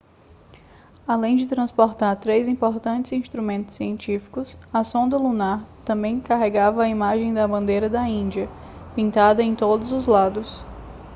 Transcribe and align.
além 1.07 1.35
de 1.35 1.45
transportar 1.47 2.17
três 2.17 2.47
importantes 2.47 3.11
instrumentos 3.11 3.75
científicos 3.75 4.57
a 4.73 4.83
sonda 4.83 5.15
lunar 5.15 5.63
também 5.85 6.19
carregava 6.19 6.81
a 6.81 6.89
imagem 6.89 7.31
da 7.31 7.47
bandeira 7.47 7.87
da 7.87 8.07
índia 8.09 8.49
pintada 8.95 9.43
em 9.43 9.53
todos 9.53 9.91
os 9.91 10.07
lados 10.07 10.65